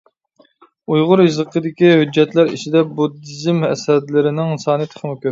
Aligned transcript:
ئۇيغۇر 0.93 1.21
يېزىقىدىكى 1.23 1.91
ھۆججەتلەر 1.99 2.49
ئىچىدە 2.53 2.81
بۇددىزم 3.01 3.61
ئەسەرلىرىنىڭ 3.67 4.57
سانى 4.65 4.89
تېخىمۇ 4.95 5.13
كۆپ. 5.27 5.29